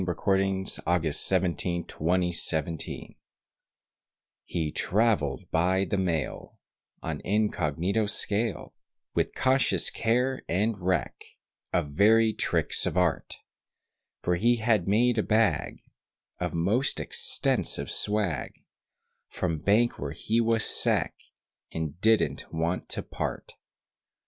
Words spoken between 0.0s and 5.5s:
[Illustration: Sonnet on Parting] HE travelled